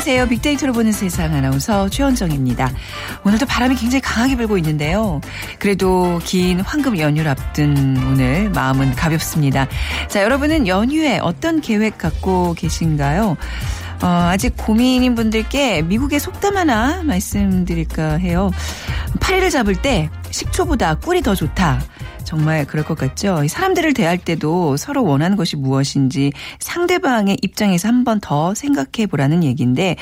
[0.00, 0.28] 안녕하세요.
[0.28, 2.72] 빅데이터로 보는 세상 아나운서 최원정입니다.
[3.22, 5.20] 오늘도 바람이 굉장히 강하게 불고 있는데요.
[5.58, 9.68] 그래도 긴 황금 연휴를 앞둔 오늘 마음은 가볍습니다.
[10.08, 13.36] 자, 여러분은 연휴에 어떤 계획 갖고 계신가요?
[14.02, 18.50] 어, 아직 고민인 분들께 미국의 속담 하나 말씀드릴까 해요.
[19.20, 21.78] 파리를 잡을 때 식초보다 꿀이 더 좋다.
[22.30, 23.42] 정말 그럴 것 같죠?
[23.42, 29.42] 이 사람들을 대할 때도 서로 원하는 것이 무엇인지 상대방의 입장에서 한 번 더 생각해 보라는
[29.42, 29.96] 얘기인데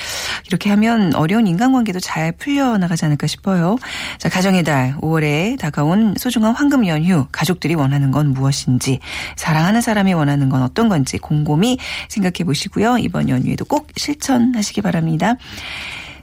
[0.46, 3.78] 이렇게 하면 어려운 인간관계도 잘 풀려나가지 않을까 싶어요.
[4.18, 8.98] 자, 가정의 달 5월에 다가온 소중한 황금 연휴 가족들이 원하는 건 무엇인지
[9.36, 12.98] 사랑하는 사람이 원하는 건 어떤 건지 곰곰이 생각해 보시고요.
[12.98, 15.36] 이번 연휴에도 꼭 실천하시기 바랍니다.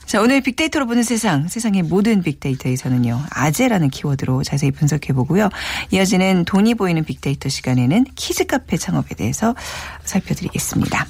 [0.05, 5.49] 자, 오늘 빅데이터로 보는 세상, 세상의 모든 빅데이터에서는요, 아재라는 키워드로 자세히 분석해 보고요.
[5.91, 9.55] 이어지는 돈이 보이는 빅데이터 시간에는 키즈 카페 창업에 대해서
[10.03, 11.07] 살펴드리겠습니다.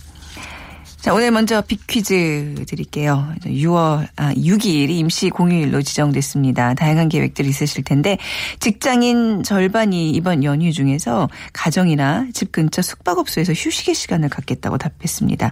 [1.05, 3.31] 자, 오늘 먼저 빅퀴즈 드릴게요.
[3.43, 6.73] 6월, 아, 6일이 임시 공휴일로 지정됐습니다.
[6.73, 8.17] 다양한 계획들이 있으실 텐데,
[8.59, 15.51] 직장인 절반이 이번 연휴 중에서 가정이나 집 근처 숙박업소에서 휴식의 시간을 갖겠다고 답했습니다.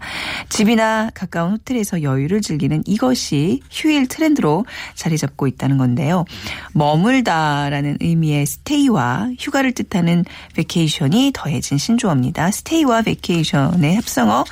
[0.50, 4.66] 집이나 가까운 호텔에서 여유를 즐기는 이것이 휴일 트렌드로
[4.96, 6.26] 자리 잡고 있다는 건데요.
[6.74, 12.50] 머물다라는 의미의 stay와 휴가를 뜻하는 vacation이 더해진 신조어입니다.
[12.50, 14.46] stay와 vacation의 합성어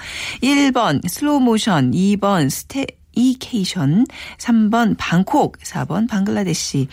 [0.43, 4.05] 1번 슬로우 모션, 2번 staycation,
[4.37, 6.87] 3번 방콕, 4번 방글라데시.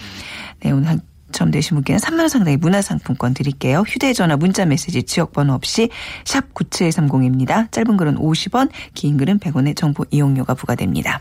[0.60, 1.00] 네, 오늘 한
[1.30, 3.84] 당첨 되신 분께는 3만 원 상당의 문화상품권 드릴게요.
[3.86, 5.90] 휴대전화, 문자메시지, 지역번호 없이
[6.24, 7.70] 샵 9730입니다.
[7.70, 11.20] 짧은 글은 50원, 긴 글은 100원의 정보 이용료가 부과됩니다.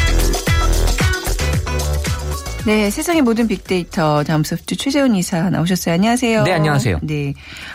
[2.63, 5.95] 네, 세상의 모든 빅데이터 다음 소프트 최재훈 이사 나오셨어요.
[5.95, 6.43] 안녕하세요.
[6.43, 6.99] 네, 안녕하세요.
[7.01, 7.33] 네,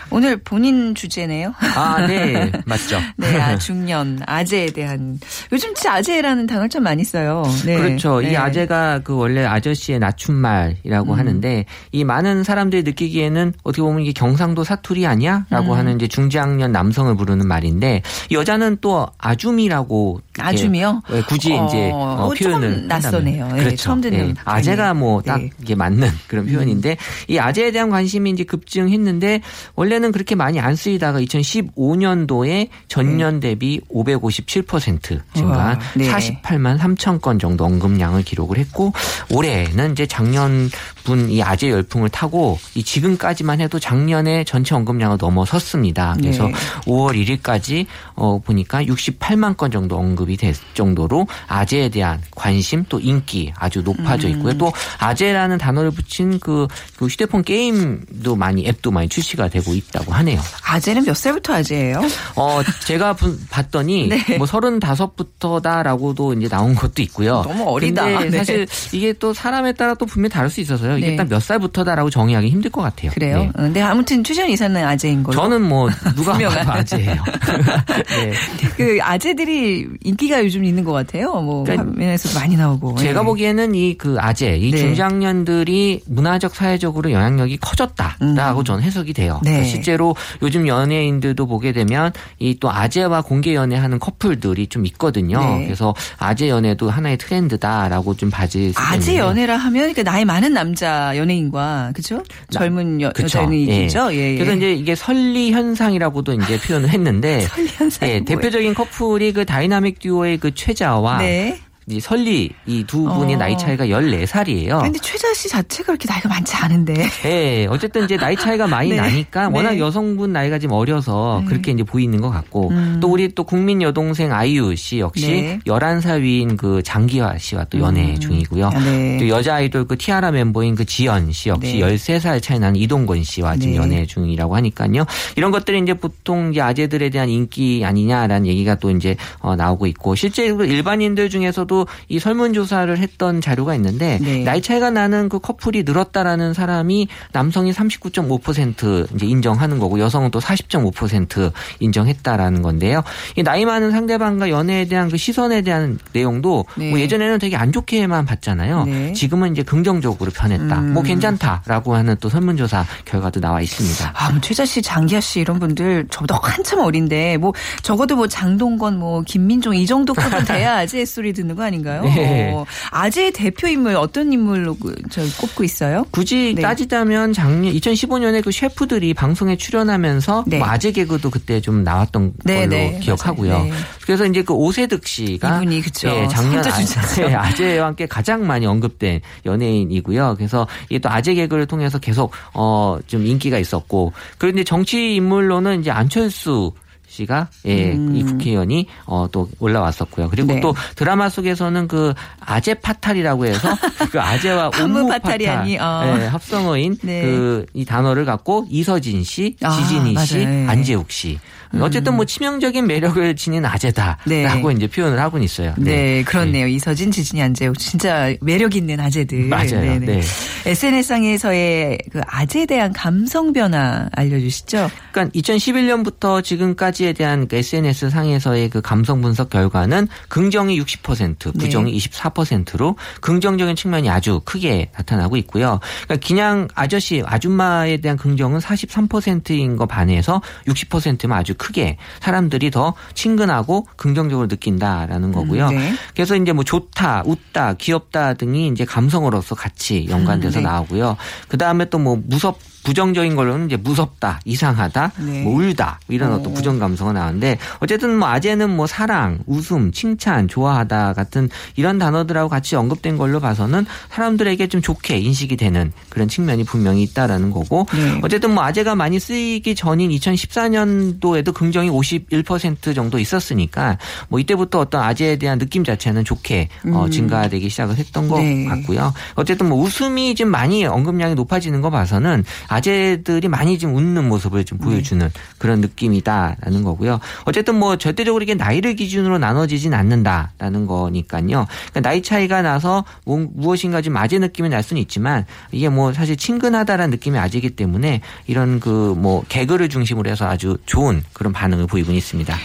[0.09, 1.53] 오늘 본인 주제네요.
[1.75, 2.49] 아, 네.
[2.65, 2.97] 맞죠.
[3.17, 5.19] 네, 아, 중년, 아재에 대한.
[5.51, 7.43] 요즘 진짜 아재라는 단어를 참 많이 써요.
[7.65, 7.75] 네.
[7.75, 8.21] 그렇죠.
[8.21, 8.31] 네.
[8.31, 11.19] 이 아재가 그 원래 아저씨의 낮춤말이라고 음.
[11.19, 15.45] 하는데 이 많은 사람들이 느끼기에는 어떻게 보면 이게 경상도 사투리 아니야?
[15.49, 15.77] 라고 음.
[15.79, 21.01] 하는 이제 중장년 남성을 부르는 말인데 이 여자는 또 아줌이라고 아줌이요?
[21.09, 23.43] 왜 굳이 어, 이제 어, 어, 표현을 좀 낯서네요.
[23.43, 23.59] 한다면.
[23.59, 23.83] 예, 그렇죠.
[23.83, 24.33] 처음 듣는 예.
[24.45, 25.49] 아재 가 뭐딱 네.
[25.61, 29.41] 이게 맞는 그런 표현인데 이 아재에 대한 관심이 이제 급증했는데
[29.75, 36.11] 원래는 그렇게 많이 안 쓰이다가 2015년도에 전년 대비 557% 증가한 우와, 네.
[36.11, 38.93] 48만 3천 건 정도 언급량을 기록을 했고
[39.31, 40.69] 올해는 이제 작년
[41.07, 46.15] 분이 아재 열풍을 타고 이 지금까지만 해도 작년에 전체 언급량을 넘어섰습니다.
[46.19, 46.53] 그래서 네.
[46.85, 47.85] 5월 1일까지
[48.15, 54.27] 어 보니까 68만 건 정도 언급이 될 정도로 아재에 대한 관심 또 인기 아주 높아져
[54.29, 54.51] 있고요.
[54.51, 54.57] 음.
[54.57, 56.67] 또 아재라는 단어를 붙인 그,
[56.97, 60.41] 그 휴대폰 게임도 많이 앱도 많이 출시가 되고 있다고 하네요.
[60.65, 62.01] 아재는 몇 살부터 아재예요?
[62.35, 64.37] 어 제가 부- 봤더니 네.
[64.37, 67.43] 뭐 35부터다라고도 이제 나온 것도 있고요.
[67.43, 67.77] 너무.
[67.79, 68.37] 근데 네.
[68.39, 70.96] 사실 이게 또 사람에 따라 또 분명히 다를 수 있어서요.
[70.97, 71.15] 이게 네.
[71.15, 73.11] 딱몇 살부터다라고 정의하기 힘들 것 같아요.
[73.11, 73.39] 그래요?
[73.39, 73.47] 네.
[73.49, 75.35] 어, 근데 아무튼 최재훈 이사는 아재인 걸로.
[75.37, 76.37] 저는 뭐 누가.
[76.37, 77.23] 봐도 아재예요.
[78.07, 78.33] 네.
[78.77, 81.33] 그 아재들이 인기가 요즘 있는 것 같아요.
[81.41, 82.95] 뭐 그러니까 화면에서도 많이 나오고.
[82.97, 83.25] 제가 예.
[83.25, 84.77] 보기에는 이 그 아재, 이 네.
[84.77, 88.63] 중장년들이 문화적 사회적으로 영향력이 커졌다라고 음.
[88.63, 89.39] 저는 해석이 돼요.
[89.43, 89.51] 네.
[89.51, 95.39] 그러니까 실제로 요즘 연예인들도 보게 되면 이 또 아재와 공개 연애하는 커플들이 좀 있거든요.
[95.39, 95.65] 네.
[95.65, 99.17] 그래서 아재 연애도 하나의 트렌드다라고 좀 봐질 수 아재.
[99.17, 102.23] 연애라 하면 그 나이 많은 남자 연예인과 그죠?
[102.49, 103.25] 젊은 여, 그쵸.
[103.25, 104.13] 여자 연예인이죠.
[104.13, 104.33] 예.
[104.33, 104.37] 예.
[104.37, 108.19] 그래서 이제 이게 설리 현상이라고도 이제 표현을 했는데 설리 현상이 예?
[108.23, 111.59] 대표적인 커플이 그 다이나믹 듀오의 그 최자와 네.
[111.89, 113.37] 이 설리 이 두 분의 어.
[113.37, 114.81] 나이 차이가 14살이에요.
[114.81, 116.93] 근데 최자 씨 자체가 그렇게 나이가 많지 않은데.
[117.23, 118.97] 네, 어쨌든 이제 나이 차이가 많이 네.
[118.97, 119.79] 나니까 워낙 네.
[119.79, 122.97] 여성분 나이가 좀 어려서 그렇게 이제 보이는 것 같고 음.
[123.01, 125.59] 또 우리 또 국민 여동생 아이유 씨 역시 네.
[125.65, 128.19] 11살 위인 그 장기하 씨와 또 연애 음.
[128.19, 128.69] 중이고요.
[128.69, 129.17] 네.
[129.19, 131.95] 또 여자 아이돌 그 티아라 멤버인 그 지연 씨 역시 네.
[131.95, 133.77] 13살 차이 나는 이동건 씨와 지금 네.
[133.77, 135.05] 연애 중이라고 하니까요.
[135.37, 140.15] 이런 것들이 이제 보통 이제 아재들에 대한 인기 아니냐라는 얘기가 또 이제 어, 나오고 있고
[140.15, 141.76] 실제로 일반인들 중에서도
[142.09, 144.43] 이 설문조사를 했던 자료가 있는데 네.
[144.43, 151.51] 나이 차이가 나는 그 커플이 늘었다라는 사람이 남성이 39.5% 이제 인정하는 거고 여성은 또 40.5%
[151.79, 153.03] 인정했다라는 건데요.
[153.35, 156.89] 이 나이 많은 상대방과 연애에 대한 그 시선에 대한 내용도 네.
[156.89, 158.85] 뭐 예전에는 되게 안 좋게만 봤잖아요.
[158.85, 159.13] 네.
[159.13, 160.79] 지금은 이제 긍정적으로 변했다.
[160.79, 160.93] 음.
[160.93, 164.13] 뭐 괜찮다라고 하는 또 설문조사 결과도 나와 있습니다.
[164.15, 168.97] 아, 뭐 최자 씨, 장기하 씨 이런 분들 저보다 한참 어린데 뭐 적어도 뭐 장동건,
[168.97, 172.03] 뭐 김민종 이 정도 급은 돼야 아재 소리 듣는 거 아닌가요?
[172.03, 172.51] 네.
[172.53, 176.05] 어, 아재의 대표 인물 어떤 인물로 그, 저 꼽고 있어요?
[176.11, 176.61] 굳이 네.
[176.61, 180.59] 따지자면 작년 2015년에 그 셰프들이 방송에 출연하면서 네.
[180.59, 183.63] 뭐 아재 개그도 그때 좀 나왔던 네, 걸로 네, 기억하고요.
[183.63, 183.71] 네.
[184.05, 186.09] 그래서 이제 그 오세득 씨가 이분이 그쵸.
[186.09, 186.63] 예, 작년.
[186.65, 186.71] 아,
[187.19, 190.35] 예, 아재와 함께 가장 많이 언급된 연예인이고요.
[190.37, 195.91] 그래서 이게 또 아재 개그를 통해서 계속 어 좀 인기가 있었고 그런데 정치 인물로는 이제
[195.91, 196.71] 안철수
[197.07, 200.29] 씨가 예, 이 국회의원이 어 또 올라왔었고요.
[200.29, 200.55] 그리고 음.
[200.55, 200.61] 네.
[200.61, 203.69] 또 드라마 속에서는 그 아재 파탈이라고 해서
[204.11, 206.17] 그 아재와 옴무 파탈이 파탈 아니, 어.
[206.21, 207.23] 예, 합성어인 네.
[207.23, 210.63] 그이 단어를 갖고 이서진 씨, 아, 지진희 씨, 맞아요.
[210.63, 210.67] 예.
[210.67, 211.39] 안재욱 씨.
[211.81, 214.73] 어쨌든 뭐 치명적인 매력을 지닌 아재다라고 네.
[214.75, 215.73] 이제 표현을 하고는 있어요.
[215.77, 216.65] 네, 그렇네요.
[216.65, 219.43] 이서진, 지진이, 안재욱 진짜 매력 있는 아재들.
[219.47, 219.99] 맞아요.
[219.99, 220.21] 네.
[220.65, 224.89] SNS상에서의 그 아재에 대한 감성 변화 알려주시죠.
[225.11, 231.95] 그러니까 2011년부터 지금까지 에 대한 그 SNS 상에서의 그 감성 분석 결과는 긍정이 60%, 부정이
[231.97, 235.79] 24%로 긍정적인 측면이 아주 크게 나타나고 있고요.
[236.05, 243.87] 그러니까 그냥 아저씨, 아줌마에 대한 긍정은 43%인 거 반해서 60%면 아주 크게 사람들이 더 친근하고
[243.95, 245.67] 긍정적으로 느낀다라는 거고요.
[245.67, 245.93] 음, 네.
[246.15, 250.69] 그래서 이제 뭐 좋다, 웃다, 귀엽다 등이 이제 감성으로서 같이 연관돼서 음, 네.
[250.69, 251.17] 나오고요.
[251.47, 255.43] 그 다음에 또 뭐 무섭 부정적인 걸로는 이제 무섭다, 이상하다, 네.
[255.43, 261.11] 뭐 울다 이런 어떤 부정 감성가 나오는데 어쨌든 뭐 아재는 뭐 사랑, 웃음, 칭찬, 좋아하다
[261.11, 267.03] 같은 이런 단어들하고 같이 언급된 걸로 봐서는 사람들에게 좀 좋게 인식이 되는 그런 측면이 분명히
[267.03, 268.21] 있다라는 거고 네.
[268.23, 273.97] 어쨌든 뭐 아재가 많이 쓰이기 전인 2014년도에도 긍정이 51% 정도 있었으니까
[274.29, 278.43] 뭐 이때부터 어떤 아재에 대한 느낌 자체는 좋게 어, 증가되기 시작을 했던 것 음.
[278.43, 278.65] 네.
[278.65, 279.13] 같고요.
[279.35, 284.63] 어쨌든 뭐 웃음이 좀 많이 언급량이 높아지는 거 봐서는 아 재들이 많이 좀 웃는 모습을
[284.65, 287.19] 좀 보여주는 그런 느낌이다라는 거고요.
[287.45, 291.45] 어쨌든 뭐 절대적으로 이게 나이를 기준으로 나눠지진 않는다라는 거니까요.
[291.91, 296.35] 그러니까 나이 차이가 나서 뭐- 무엇인가 좀 아재 느낌이 날 수는 있지만 이게 뭐 사실
[296.37, 302.11] 친근하다라는 느낌이 아재이기 때문에 이런 그 뭐 개그를 중심으로 해서 아주 좋은 그런 반응을 보이고
[302.11, 302.55] 있습니다.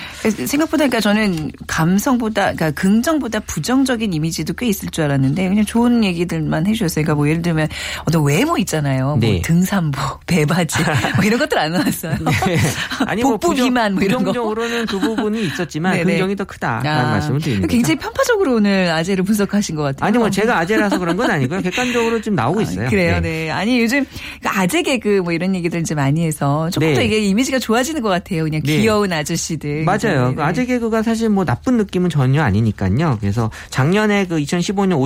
[0.46, 6.66] 생각보다 그러니까 저는 감성보다 그러니까 긍정보다 부정적인 이미지도 꽤 있을 줄 알았는데 그냥 좋은 얘기들만
[6.66, 7.04] 해주셨어요.
[7.04, 7.68] 그러니까 뭐 예를 들면
[8.04, 9.16] 어떤 외모 있잖아요.
[9.20, 9.32] 네.
[9.32, 10.78] 뭐 등산복, 배바지
[11.16, 12.16] 뭐 이런 것들 안 나왔어요.
[13.06, 14.32] 아니 뭐 복부 부정, 비만 뭐 이런 거.
[14.32, 16.12] 부정적으로는 그 부분이 있었지만 네네.
[16.12, 17.68] 긍정이 더 크다라는 아, 말씀을 드립니다.
[17.68, 20.06] 굉장히 편파적으로 오늘 아재를 분석하신 것 같아요.
[20.06, 21.60] 아니 뭐 제가 아재라서 그런 건 아니고요.
[21.62, 22.86] 객관적으로 좀 나오고 있어요.
[22.86, 23.46] 아, 그래요, 네.
[23.46, 23.50] 네.
[23.50, 24.04] 아니 요즘
[24.42, 26.94] 그 아재 개그 뭐 이런 얘기들 이제 많이 해서 조금 네.
[26.94, 28.44] 더 이게 이미지가 좋아지는 것 같아요.
[28.44, 28.78] 그냥 네.
[28.78, 29.84] 귀여운 아저씨들.
[29.84, 30.30] 맞아요.
[30.30, 33.18] 네, 그 아재 개그가 사실 뭐 나쁜 느낌은 전혀 아니니까요.
[33.20, 35.00] 그래서 작년에 그 2015년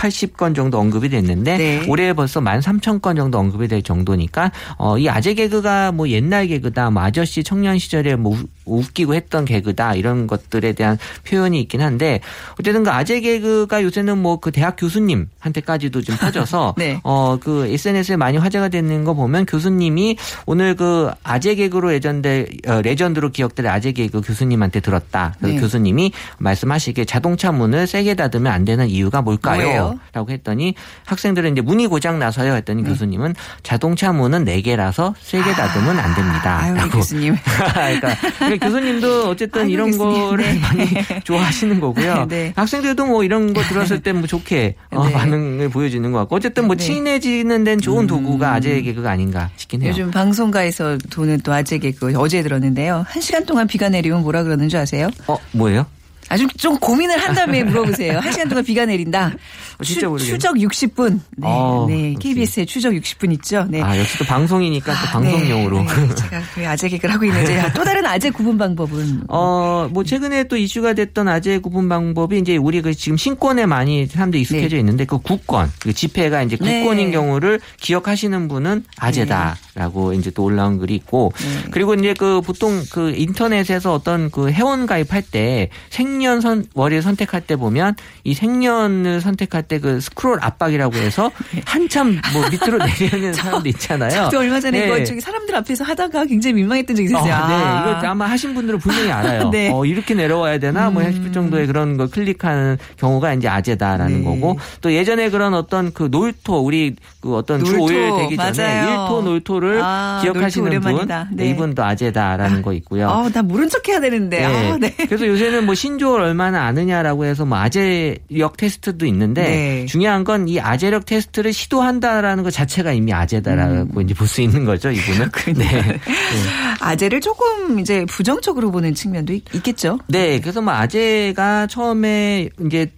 [0.00, 1.86] 5,180건 정도 언급이 됐는데 네.
[1.88, 7.02] 올해 벌써 13,000건 정도 언급이 될 정도니까 어, 이 아재 개그가 뭐 옛날 개그다, 뭐
[7.02, 8.46] 아저씨 청년 시절에 뭐 우-
[8.78, 10.98] 웃기고 했던 개그다 이런 것들에 대한
[11.28, 12.20] 표현이 있긴 한데
[12.58, 17.00] 어쨌든 그 아재 개그가 요새는 뭐 그 대학 교수님한테까지도 좀 퍼져서 네.
[17.02, 23.30] 어그 SNS에 많이 화제가 되는 거 보면 교수님이 오늘 그 아재 개그로 예전대 어, 레전드로
[23.30, 25.34] 기억될 아재 개그 교수님한테 들었다.
[25.38, 25.60] 그래서 네.
[25.60, 29.62] 교수님이 말씀하시기에 자동차 문을 세게 닫으면 안 되는 이유가 뭘까요?
[29.62, 30.00] 뭐예요?
[30.12, 30.74] 라고 했더니
[31.04, 32.88] 학생들은 이제 문이 고장 나서요 했더니 네.
[32.88, 36.60] 교수님은 자동차 문은 네 개라서 세게 닫으면 안 됩니다.
[36.62, 36.90] 아유, 우리 라고.
[36.98, 37.36] 교수님.
[37.74, 38.14] 그러니까
[38.60, 40.20] 교수님도 어쨌든 아이고, 이런 교수님.
[40.28, 40.58] 거를 네.
[40.60, 40.86] 많이
[41.24, 42.26] 좋아하시는 거고요.
[42.28, 42.52] 네.
[42.56, 45.12] 학생들도 뭐 이런 거 들었을 때 뭐 좋게 어, 네.
[45.12, 46.84] 반응을 보여주는 것 같고 어쨌든 뭐 네.
[46.84, 46.86] 음.
[46.86, 49.90] 친해지는 데는 좋은 도구가 아재 개그가 아닌가 싶긴 해요.
[49.90, 53.04] 요즘 방송가에서 도는 또 아재 개그 어제 들었는데요.
[53.08, 55.08] 한 시간 동안 비가 내리면 뭐라 그러는 줄 아세요?
[55.26, 55.86] 어 뭐예요?
[56.28, 58.18] 아, 좀, 좀 고민을 한 다음에 물어보세요.
[58.20, 59.32] 한 시간 동안 비가 내린다.
[59.78, 60.18] 어, 진짜 추.
[60.18, 61.20] 추적 60분.
[61.36, 61.46] 네.
[61.48, 62.14] 어, 네.
[62.20, 63.66] KBS의 추적 60분 있죠.
[63.68, 63.82] 네.
[63.82, 65.82] 아, 역시 또 방송이니까 또 아, 방송용으로.
[65.82, 66.14] 네, 네.
[66.14, 70.44] 제가 그 아재 개그를 하고 있는데 아, 또 다른 아재 구분 방법은 어, 뭐 최근에
[70.44, 75.04] 또 이슈가 됐던 아재 구분 방법이 이제 우리 그 지금 신권에 많이 사람들이 익숙해져 있는데
[75.04, 76.80] 그 국권, 그 집회가 이제 네.
[76.80, 81.32] 국권인 경우를 기억하시는 분은 아재다라고 이제 또 올라온 글이 있고
[81.72, 87.40] 그리고 이제 그 보통 그 인터넷에서 어떤 그 회원 가입할 때 생년 선 월일 선택할
[87.42, 91.30] 때 보면 이 생년을 선택할 때 그 스크롤 압박이라고 해서
[91.64, 94.10] 한참 뭐 밑으로 내리는 사람도 있잖아요.
[94.24, 94.86] 저도 얼마 전에 네.
[94.86, 97.32] 이거 저기 사람들 앞에서 하다가 굉장히 민망했던 적이 있었어요.
[97.32, 97.54] 아, 네.
[97.54, 97.98] 아.
[97.98, 99.48] 이거 아마 하신 분들은 분명히 알아요.
[99.52, 99.70] 네.
[99.72, 100.90] 어, 이렇게 내려와야 되나?
[100.90, 104.24] 뭐 싶을 정도의 그런 걸 클릭하는 경우가 이제 아재다라는 네.
[104.24, 108.62] 거고 또 예전에 그런 어떤 그 놀토 우리 그 어떤 주 놀토, 5일 되기 전에
[108.84, 108.90] 맞아요.
[109.04, 111.08] 일토 놀토를 아, 기억하시는 놀토 분.
[111.08, 111.24] 네.
[111.32, 111.50] 네.
[111.50, 113.08] 이분도 아재다라는 거 있고요.
[113.08, 114.44] 아, 나 모른 척 해야 되는데.
[114.44, 114.94] 아, 네.
[114.96, 119.86] 그래서 요새는 뭐 신 조어를 얼마나 아느냐라고 해서 뭐 아재력 테스트도 있는데 네.
[119.86, 124.90] 중요한 건 이 아재력 테스트를 시도한다라는 것 자체가 이미 아재다라고 이제 볼 수 있는 거죠,
[124.90, 125.30] 이분은.
[125.58, 126.00] 네.
[126.80, 129.98] 아재를 조금 이제 부정적으로 보는 측면도 있, 있겠죠.
[130.08, 132.90] 네, 그래서 뭐 아재가 처음에 이제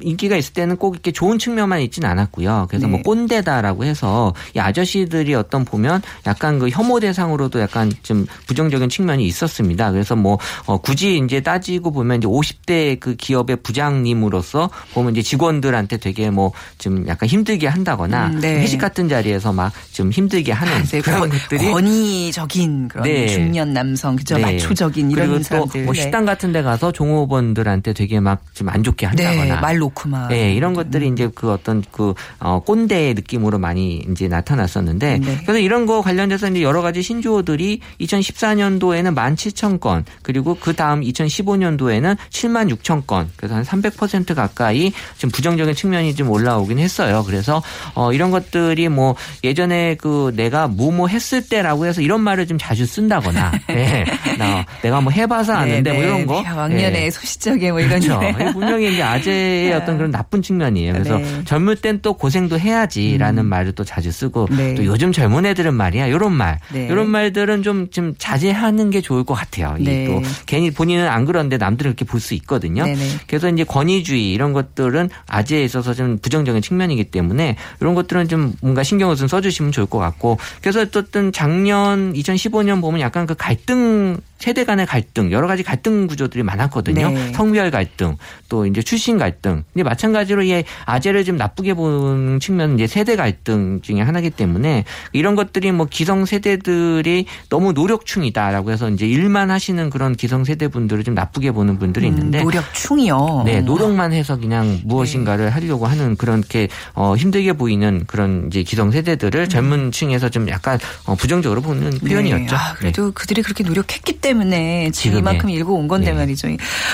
[0.00, 2.66] 인기가 있을 때는 꼭 이렇게 좋은 측면만 있지는 않았고요.
[2.68, 2.92] 그래서 네.
[2.92, 9.26] 뭐 꼰대다라고 해서 이 아저씨들이 어떤 보면 약간 그 혐오 대상으로도 약간 좀 부정적인 측면이
[9.26, 9.90] 있었습니다.
[9.92, 15.96] 그래서 뭐 어, 굳이 이제 따지고 보면 이제 50대 그 기업의 부장님으로서 보면 이제 직원들한테
[15.98, 18.60] 되게 뭐 좀 약간 힘들게 한다거나 음, 네.
[18.60, 23.26] 회식 같은 자리에서 막 좀 힘들게 하는 이제 그런 권- 것들이 권위적인 그런 네.
[23.28, 24.36] 중년 남성, 그죠?
[24.36, 24.42] 네.
[24.42, 25.66] 마초적인 이런 그리고.
[25.72, 26.00] 또뭐 네.
[26.02, 30.28] 식당 같은 데 가서 종업원들한테 되게 막 좀 안 좋게 한다거나 네, 말 놓고 막.
[30.28, 35.38] 네, 이런 것들이 이제 그 어떤 그 어, 꼰대의 느낌으로 많이 이제 나타났었는데 네.
[35.42, 42.74] 그래서 이런 거 관련돼서 이제 여러 가지 신조어들이 2014년도에는 17,000건 그리고 그 다음 2015년도에는 7만
[42.76, 47.22] 6천 건 그래서 한 300% 가까이 좀 부정적인 측면이 좀 올라오긴 했어요.
[47.26, 47.62] 그래서
[47.94, 52.86] 어 이런 것들이 뭐 예전에 그 내가 뭐뭐 했을 때라고 해서 이런 말을 좀 자주
[52.86, 54.04] 쓴다거나 네.
[54.38, 57.10] 나 내가 뭐 해봐서 아는데 뭐 이런 거 네, 왕년에 네.
[57.10, 58.00] 소시적에 뭐 이런.
[58.00, 58.18] 그렇죠.
[58.20, 58.52] 네.
[58.52, 60.92] 분명히 이제 아재 의 어떤 그런 나쁜 측면이에요.
[60.92, 61.44] 그래서 네.
[61.44, 64.74] 젊을 땐 또 고생도 해야지라는 말을 또 자주 쓰고 네.
[64.74, 66.86] 또 요즘 젊은 애들은 말이야 이런 말, 네.
[66.86, 69.76] 이런 말들은 좀 좀 자제하는 게 좋을 것 같아요.
[69.78, 70.06] 네.
[70.06, 72.84] 또 괜히 본인은 안 그런데 남들은 이렇게 볼 수 있거든요.
[72.84, 72.98] 네네.
[73.26, 78.82] 그래서 이제 권위주의 이런 것들은 아재에 있어서 좀 부정적인 측면이기 때문에 이런 것들은 좀 뭔가
[78.82, 84.64] 신경을 좀 써주시면 좋을 것 같고 그래서 어쨌든 작년 2015년 보면 약간 그 갈등 세대
[84.64, 87.10] 간의 갈등 여러 가지 갈등 구조들이 많았거든요.
[87.10, 87.32] 네.
[87.32, 88.16] 성별 갈등
[88.48, 89.64] 또 이제 출신 갈등.
[89.72, 95.34] 근데 마찬가지로 이 아재를 좀 나쁘게 보는 측면은 이제 세대 갈등 중에 하나이기 때문에 이런
[95.36, 101.14] 것들이 뭐 기성 세대들이 너무 노력충이다라고 해서 이제 일만 하시는 그런 기성 세대 분들을 좀
[101.14, 103.42] 나쁘게 보는 분들이 있는데 음, 노력충이요.
[103.46, 104.80] 네, 노력만 해서 그냥 네.
[104.84, 110.78] 무엇인가를 하려고 하는 그렇게 어, 힘들게 보이는 그런 이제 기성 세대들을 젊은 층에서 좀 약간
[111.06, 112.42] 어, 부정적으로 보는 표현이었죠.
[112.42, 112.46] 음.
[112.46, 112.54] 네.
[112.54, 115.18] 아, 그래도 그들이 그렇게 노력했기 때문에 지금 지금의.
[115.20, 116.18] 이만큼 일고 온 건데 네.
[116.18, 116.48] 말이죠.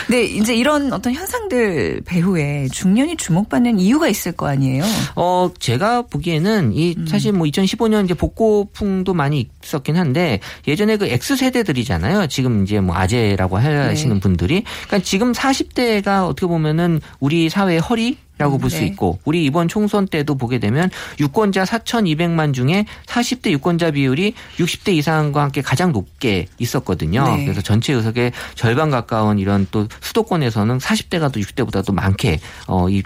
[0.06, 4.84] 근데 이제 이런 어떤 현상들 배후에 중년이 주목받는 이유가 있을 거 아니에요.
[5.16, 7.06] 어, 제가 보기에는 이 음.
[7.06, 12.26] 사실 뭐 2015년 이제 복고풍도 많이 있었긴 한데 예전에 그 X 세대들이잖아요.
[12.26, 14.20] 지금 이제 뭐 아재라고 하시는 네.
[14.20, 18.86] 분들이 그러니까 지금 40대가 어떻게 보면은 우리 사회의 허리 라고 볼수 네.
[18.86, 25.42] 있고 우리 이번 총선 때도 보게 되면 유권자 4,200만 중에 40대 유권자 비율이 60대 이상과
[25.42, 27.24] 함께 가장 높게 있었거든요.
[27.24, 27.44] 네.
[27.44, 33.02] 그래서 전체 의석의 절반 가까운 이런 또 수도권에서는 40대가 또 60대보다 도 많게 어, 이,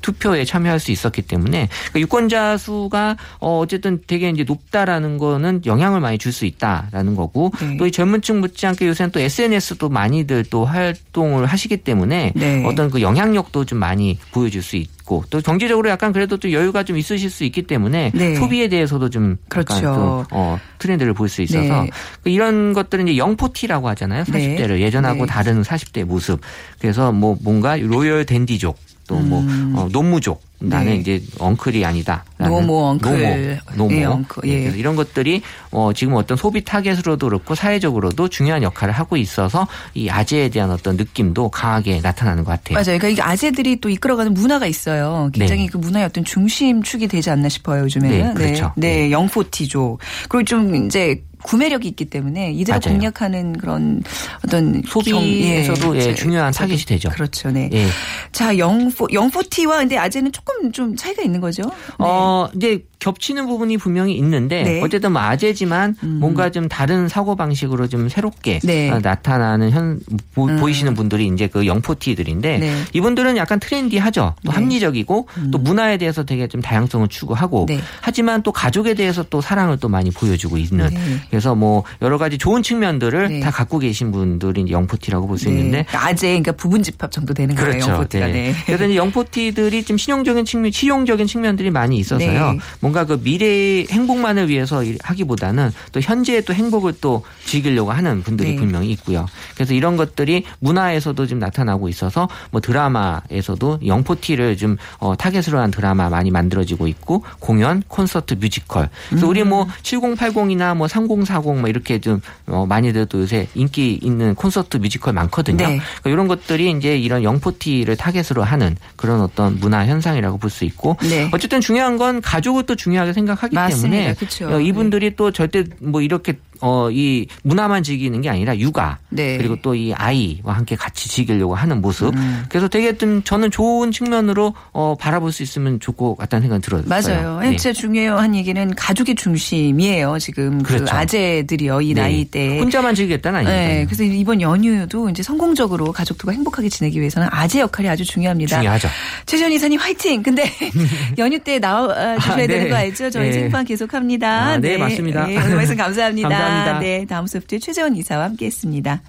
[0.00, 6.00] 투표에 참여할 수 있었기 때문에 그러니까 유권자 수가 어, 어쨌든 되게 이제 높다라는 거는 영향을
[6.00, 7.76] 많이 줄 수 있다라는 거고 네.
[7.78, 12.64] 또이 젊은층 못지않게 요새는 또 SNS도 많이들 또 활동을 하시기 때문에 네.
[12.64, 16.98] 어떤 그 영향력도 좀 많이 보여줄 수 있고 또 경제적으로 약간 그래도 또 여유가 좀
[16.98, 18.34] 있으실 수 있기 때문에 네.
[18.34, 19.80] 소비에 대해서도 좀 그렇죠.
[19.80, 21.90] 또 어, 트렌드를 볼 수 있어서 네.
[22.24, 24.24] 이런 것들은 이제 young forty라고 하잖아요.
[24.24, 25.26] 40대를 예전하고 네.
[25.26, 26.40] 다른 40대 모습.
[26.78, 28.76] 그래서 뭐 뭔가 royal dandy족
[29.06, 29.74] 또뭐 음.
[29.76, 30.96] 어, 노무족 나는 네.
[30.96, 32.24] 이제 uncle이 아니다.
[32.38, 33.60] no more, uncle.
[33.76, 33.94] no more, no more.
[33.94, 34.60] 예, uncle, 예.
[34.60, 40.08] 그래서 이런 것들이 어, 지금 어떤 소비 타겟으로도 그렇고 사회적으로도 중요한 역할을 하고 있어서 이
[40.08, 42.74] 아재에 대한 어떤 느낌도 강하게 나타나는 것 같아요.
[42.74, 42.98] 맞아요.
[42.98, 45.28] 그러니까 이게 아재들이 또 이끌어가는 문화가 있어요.
[45.34, 45.68] 굉장히 네.
[45.70, 48.28] 그 문화의 어떤 중심축이 되지 않나 싶어요, 요즘에는.
[48.28, 48.72] 네, 그렇죠.
[48.76, 49.10] 네, 네.
[49.10, 49.98] 영포티족.
[50.30, 52.96] 그리고 좀 이제 구매력이 있기 때문에 이들을 맞아요.
[52.98, 54.02] 공략하는 그런
[54.44, 57.08] 어떤 소비에서도 경- 예, 제- 중요한 타겟이 되죠.
[57.10, 57.70] 그렇죠, 네.
[57.72, 57.86] 예.
[58.32, 61.62] 자, 영포 영포티와 근데 아재는 조금 좀 차이가 있는 거죠.
[61.62, 61.70] 네.
[62.00, 64.82] 어, 이제 겹치는 부분이 분명히 있는데 네.
[64.82, 66.18] 어쨌든 뭐 아재지만 음.
[66.20, 68.90] 뭔가 좀 다른 사고 방식으로 좀 새롭게 네.
[68.90, 70.00] 어, 나타나는 현
[70.34, 70.56] 보, 음.
[70.56, 72.74] 보이시는 분들이 이제 그 영포티들인데 네.
[72.92, 74.34] 이분들은 약간 트렌디하죠.
[74.44, 74.54] 또 네.
[74.54, 77.80] 합리적이고 또 문화에 대해서 되게 좀 다양성을 추구하고 네.
[78.00, 81.20] 하지만 또 가족에 대해서 또 사랑을 또 많이 보여주고 있는 네.
[81.30, 83.40] 그래서 뭐 여러 가지 좋은 측면들을 네.
[83.40, 85.86] 다 갖고 계신 분들이 영포티라고 볼 수 있는데 네.
[85.92, 87.72] 아재 그러니까 부분 집합 정도 되는 거예요.
[87.72, 87.90] 그렇죠.
[87.90, 88.26] 영포티가.
[88.28, 88.54] 네.
[88.64, 92.52] 그래서 영포티들이 좀 신용적인 측면, 실용적인 측면들이 많이 있어서요.
[92.52, 92.58] 네.
[92.96, 98.52] 뭔가 그 미래의 행복만을 위해서 일- 하기보다는 또 현재의 또 행복을 또 즐기려고 하는 분들이
[98.52, 98.56] 네.
[98.56, 99.26] 분명히 있고요.
[99.54, 105.70] 그래서 이런 것들이 문화에서도 좀 나타나고 있어서 뭐 드라마에서도 young forty를 좀 어, 타겟으로 한
[105.70, 108.88] 드라마 많이 만들어지고 있고 공연, 콘서트, 뮤지컬.
[109.10, 109.50] 그래서 우리 음.
[109.50, 115.12] 뭐 7080이나 뭐 3040 뭐 이렇게 좀 어, 많이들 또 요새 인기 있는 콘서트 뮤지컬
[115.12, 115.58] 많거든요.
[115.58, 115.64] 네.
[116.00, 120.64] 그러니까 이런 것들이 이제 이런 young forty를 타겟으로 하는 그런 어떤 문화 현상이라고 볼 수
[120.64, 121.28] 있고 네.
[121.32, 123.96] 어쨌든 중요한 건 가족을 또 중요하게 생각하기 맞습니다.
[123.96, 124.48] 때문에 그쵸.
[124.48, 129.36] 어, 이분들이 또 절대 뭐 이렇게 어, 이 문화만 즐기는 게 아니라 육아 네.
[129.38, 132.44] 그리고 또 이 아이와 함께 같이 즐기려고 하는 모습 음.
[132.48, 136.82] 그래서 되게 좀 저는 좋은 측면으로 어, 바라볼 수 있으면 것 같다는 생각이 들어요.
[136.86, 137.40] 맞아요.
[137.40, 137.56] 네.
[137.56, 140.18] 진짜 중요한 얘기는 가족의 중심이에요.
[140.18, 140.94] 지금 그 그렇죠.
[140.94, 141.80] 아재들이요.
[141.82, 142.00] 이 네.
[142.00, 142.58] 나이 때.
[142.58, 143.68] 혼자만 즐기겠다는 아니니까요.
[143.68, 148.56] 네, 그래서 이번 연휴도 이제 성공적으로 가족들과 행복하게 지내기 위해서는 아재 역할이 아주 중요합니다.
[148.58, 148.88] 중요하죠.
[149.26, 150.22] 최전 이사님 화이팅!
[150.22, 150.50] 근데
[151.18, 152.46] 연휴 때 나와 주셔야 아, 네.
[152.46, 153.10] 되는 거 알죠?
[153.10, 153.32] 저희 네.
[153.32, 154.28] 생방 계속합니다.
[154.28, 155.26] 아, 네, 맞습니다.
[155.26, 156.28] 네, 오늘 말씀 감사합니다.
[156.28, 156.45] 감사합니다.
[156.80, 159.00] 네, 다음 소프트 최재원 이사와 함께했습니다.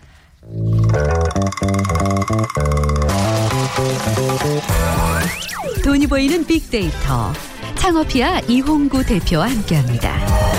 [5.83, 7.33] 돈이 보이는 빅데이터
[7.75, 10.56] 창업이야 이홍구 대표와 함께합니다.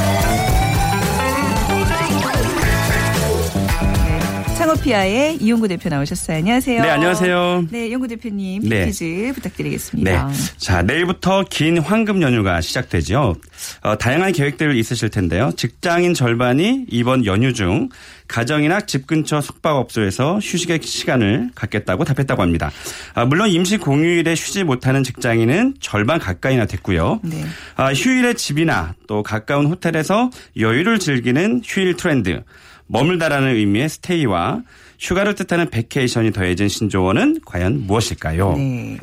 [4.69, 6.39] 창업피아의 이용구 대표 나오셨어요.
[6.39, 6.83] 안녕하세요.
[6.83, 7.69] 네, 안녕하세요.
[7.71, 8.87] 네, 이용구 대표님 네.
[8.87, 10.27] 퀴즈 부탁드리겠습니다.
[10.27, 10.35] 네.
[10.59, 13.37] 자, 내일부터 긴 황금 연휴가 시작되죠.
[13.83, 15.53] 어, 다양한 계획들 있으실 텐데요.
[15.57, 17.89] 직장인 절반이 이번 연휴 중
[18.27, 22.71] 가정이나 집 근처 숙박업소에서 휴식의 시간을 갖겠다고 답했다고 합니다.
[23.15, 27.21] 아, 물론 임시 공휴일에 쉬지 못하는 직장인은 절반 가까이나 됐고요.
[27.23, 27.45] 네.
[27.77, 32.43] 아, 휴일에 집이나 또 가까운 호텔에서 여유를 즐기는 휴일 트렌드.
[32.89, 34.63] 머물다라는 의미의 stay와
[34.99, 38.57] 휴가를 뜻하는 vacation이 더해진 신조어는 과연 무엇일까요?
[38.57, 38.99] 네.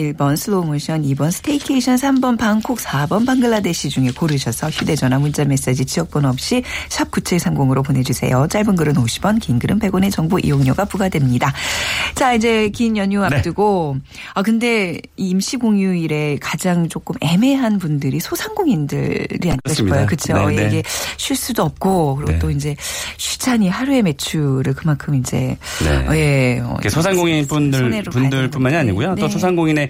[0.00, 6.28] 1번 슬로우 모션, 2번 staycation, 3번 방콕, 4번 방글라데시 중에 고르셔서 휴대전화 문자 메시지 지역번호
[6.28, 8.46] 없이 샵 9730으로 보내주세요.
[8.50, 11.52] 짧은 글은 50원, 긴 글은 100원의 정보 이용료가 부과됩니다.
[12.14, 13.36] 자, 이제 긴 연휴 네.
[13.36, 13.96] 앞두고
[14.34, 20.04] 아 근데 이 임시 공휴일에 가장 조금 애매한 분들이 소상공인들이 아닐까 그렇습니다.
[20.04, 20.06] 싶어요.
[20.06, 20.48] 그렇죠?
[20.50, 20.66] 네, 네.
[20.66, 20.82] 이게
[21.16, 22.38] 쉴 수도 없고 그리고 네.
[22.40, 22.74] 또 이제
[23.16, 26.60] 쉬자니 하루의 매출을 그만큼 이제 네.
[26.60, 28.76] 어, 예, 소상공인 분들 분들뿐만이.
[28.76, 29.14] 아니고요.
[29.14, 29.28] 또 네.
[29.28, 29.89] 소상공인의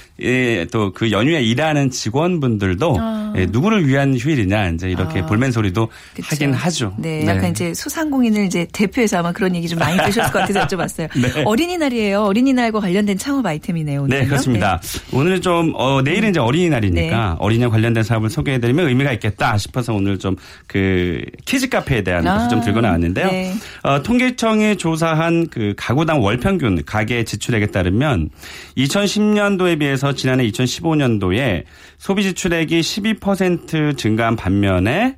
[0.21, 3.33] 예, 또 그 연휴에 일하는 직원분들도 아.
[3.37, 5.25] 예, 누구를 위한 휴일이냐 이제 이렇게 아.
[5.25, 6.27] 볼멘 소리도 그쵸.
[6.29, 6.93] 하긴 하죠.
[6.97, 11.09] 네, 약간 이제 소상공인을 이제 대표해서 아마 그런 얘기 좀 많이 드셨을 것 같아서 여쭤봤어요.
[11.19, 11.43] 네.
[11.45, 12.23] 어린이날이에요.
[12.23, 14.01] 어린이날과 관련된 창업 아이템이네요.
[14.03, 14.21] 오늘은요.
[14.23, 14.81] 네, 그렇습니다.
[15.13, 17.35] 오늘은 좀, 어, 내일은 이제 어린이날이니까 네.
[17.39, 20.35] 어린이와 관련된 사업을 소개해드리면 의미가 있겠다 싶어서 오늘 좀
[20.67, 23.27] 그 키즈 카페에 대한 아, 것을 좀 들고 나왔는데요.
[23.27, 23.53] 네.
[23.83, 28.29] 어, 통계청이 조사한 그 가구당 월 평균 가계 지출액에 따르면
[28.77, 31.63] 2010년도에 비해서 지난해 2015년도에
[31.97, 35.15] 소비 지출액이 12% 증가한 반면에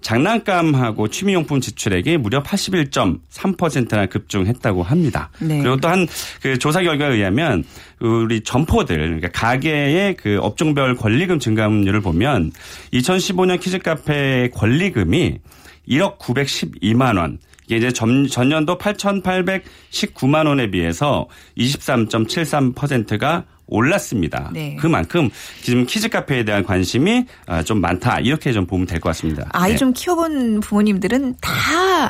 [0.00, 5.30] 장난감하고 취미용품 지출액이 무려 81.3%나 급증했다고 합니다.
[5.40, 5.58] 네.
[5.58, 6.06] 그리고 또한
[6.40, 7.64] 그 조사 결과에 의하면
[8.00, 12.52] 우리 점포들 그러니까 가게의 그 업종별 권리금 증감률을 보면
[12.92, 15.38] 2015년 키즈 카페 권리금이
[15.88, 17.38] 1억 912만 원.
[17.66, 24.50] 이게 이제 전, 전년도 8,819만 원에 비해서 23.73%가 올랐습니다.
[24.52, 24.76] 네.
[24.78, 25.30] 그만큼
[25.62, 28.18] 지금 키즈 카페에 대한 관심이 아, 좀 많다.
[28.20, 29.48] 이렇게 좀 보면 될 것 같습니다.
[29.52, 29.76] 아이 네.
[29.78, 31.50] 좀 키워본 부모님들은 다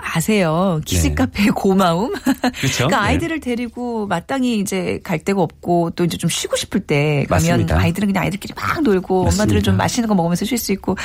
[0.03, 0.81] 아세요.
[0.85, 1.15] 키즈 네.
[1.15, 2.13] 카페의 고마움.
[2.61, 2.87] 그렇죠.
[2.87, 3.07] 그러니까 네.
[3.09, 7.79] 아이들을 데리고 마땅히 이제 갈 데가 없고 또 이제 좀 쉬고 싶을 때 가면 맞습니다.
[7.79, 9.43] 아이들은 그냥 아이들끼리 막 놀고 맞습니다.
[9.43, 10.97] 엄마들은 좀 맛있는 거 먹으면서 쉴 수 있고.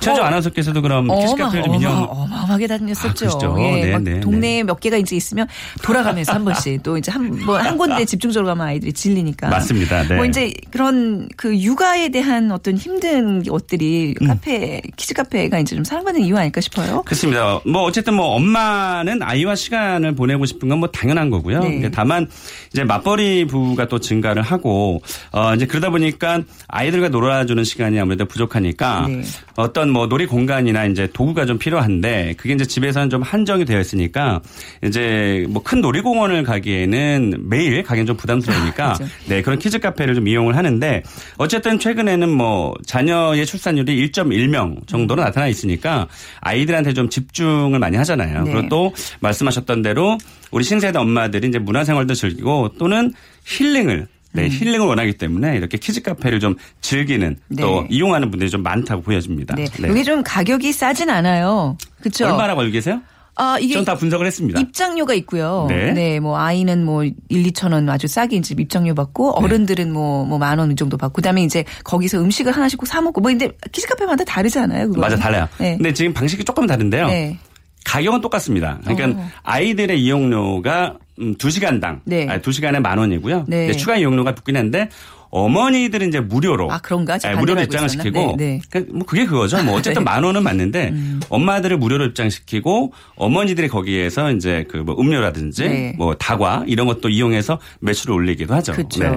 [0.00, 3.54] 최저 뭐 아나운서께서도 그럼 키즈 카페를 좀 어마, 이용 어마어마하게 다녔었죠.
[3.56, 3.60] 아.
[3.60, 5.46] 예, 네, 막 네, 동네에 몇 개가 이제 있으면
[5.82, 9.48] 돌아가면서 한 번씩 또 이제 한번한 군데 집중적으로 가면 아이들이 질리니까.
[9.48, 9.95] 맞습니다.
[10.04, 10.14] 네.
[10.14, 14.26] 뭐 이제 그런 그 육아에 대한 어떤 힘든 것들이 음.
[14.28, 17.02] 카페 키즈 카페가 이제 좀 사랑받는 이유 아닐까 싶어요.
[17.02, 17.60] 그렇습니다.
[17.66, 21.60] 뭐 어쨌든 뭐뭐 엄마는 아이와 시간을 보내고 싶은 건 뭐 당연한 거고요.
[21.60, 21.90] 네.
[21.90, 22.28] 다만
[22.70, 25.00] 이제 맞벌이 부가 또 증가를 하고
[25.32, 29.22] 어 이제 그러다 보니까 아이들과 놀아주는 시간이 아무래도 부족하니까 네.
[29.56, 34.40] 어떤 뭐 놀이 공간이나 이제 도구가 좀 필요한데 그게 이제 집에서는 좀 한정이 되어 있으니까
[34.82, 39.12] 이제 뭐 큰 놀이공원을 가기에는 매일 가기는 좀 부담스러우니까 그렇죠.
[39.26, 41.02] 네 그런 키즈 카페를 좀 이용을 하는데
[41.38, 46.06] 어쨌든 최근에는 뭐 자녀의 출산율이 1.1명 정도로 나타나 있으니까
[46.40, 48.44] 아이들한테 좀 집중을 많이 하잖아요.
[48.44, 48.52] 네.
[48.52, 50.18] 그리고 또 말씀하셨던 대로
[50.52, 53.12] 우리 신세대 엄마들이 이제 문화생활도 즐기고 또는
[53.44, 54.06] 힐링을
[54.42, 57.86] 네, 힐링을 원하기 때문에 이렇게 키즈 카페를 좀 즐기는 또 네.
[57.90, 59.54] 이용하는 분들이 좀 많다고 보여집니다.
[59.54, 59.64] 네.
[59.80, 59.88] 네.
[59.90, 61.76] 이게 좀 가격이 싸진 않아요.
[62.00, 62.26] 그렇죠?
[62.26, 63.00] 얼마나 걸고 계세요?
[63.38, 64.58] 아, 이게 제가 다 분석을 했습니다.
[64.58, 65.66] 입장료가 있고요.
[65.68, 65.92] 네.
[65.92, 66.20] 네.
[66.20, 69.44] 뭐 아이는 뭐 1, 2천 원 아주 싸게 이제 입장료 받고 네.
[69.44, 73.30] 어른들은 뭐뭐 만 원 정도 받고 그다음에 이제 거기서 음식을 하나씩 꼭 사 먹고 뭐
[73.30, 74.88] 근데 키즈 카페마다 다르지 않아요?
[74.88, 75.00] 그거?
[75.02, 75.46] 맞아 달라요.
[75.58, 75.76] 네.
[75.76, 77.08] 근데 지금 방식이 조금 다른데요.
[77.08, 77.38] 네.
[77.84, 78.80] 가격은 똑같습니다.
[78.84, 79.28] 그러니까 어.
[79.42, 82.26] 아이들의 이용료가 음, 2시간당 네.
[82.28, 83.44] 아, 2시간에 만 원이고요.
[83.48, 83.72] 네.
[83.72, 84.88] 추가 이용료가 붙긴 한데
[85.30, 87.18] 어머니들은 이제 무료로 아, 그런가?
[87.18, 88.20] 제가 네, 무료로 반대로 입장을 알고 있었나?
[88.20, 88.60] 시키고 네, 네.
[88.70, 89.62] 그, 뭐 그게 그거죠.
[89.62, 90.00] 뭐 어쨌든 네.
[90.02, 90.04] 음.
[90.04, 90.94] 만 원은 맞는데
[91.28, 95.94] 엄마들을 무료로 입장시키고 어머니들이 거기에서 이제 그 뭐 음료라든지 네.
[95.98, 98.72] 뭐 다과 이런 것도 이용해서 매출을 올리기도 하죠.
[98.72, 99.02] 그렇죠.
[99.02, 99.10] 네.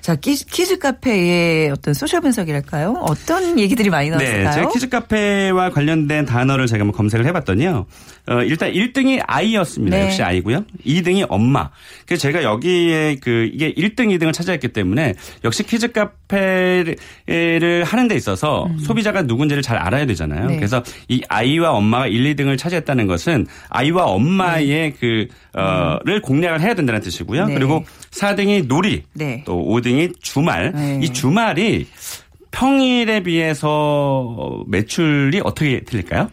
[0.00, 2.94] 자, 키즈, 카페의 어떤 소셜 분석이랄까요?
[3.02, 4.52] 어떤 얘기들이 많이 네, 나왔을까요?
[4.52, 7.86] 제가 키즈 카페와 관련된 단어를 제가 한번 검색을 해봤더니요.
[8.26, 9.96] 어, 일단 1등이 아이였습니다.
[9.96, 10.04] 네.
[10.06, 10.64] 역시 아이고요.
[10.84, 11.70] 2등이 엄마.
[12.06, 15.14] 그래서 제가 여기에 그 이게 1등, 2등을 차지했기 때문에
[15.44, 20.44] 역시 키즈 카페를 하는 데 있어서 소비자가 누군지를 잘 알아야 되잖아요.
[20.44, 20.48] 음.
[20.48, 20.56] 네.
[20.56, 27.00] 그래서 이 아이와 엄마가 1, 2등을 차지했다는 것은 아이와 엄마의 그 어를 공략을 해야 된다는
[27.00, 27.46] 뜻이고요.
[27.46, 27.54] 네.
[27.54, 29.42] 그리고 4등이 놀이, 네.
[29.46, 30.72] 또 5등이 주말.
[30.72, 31.00] 네.
[31.02, 31.86] 이 주말이
[32.50, 36.30] 평일에 비해서 매출이 어떻게 틀릴까요?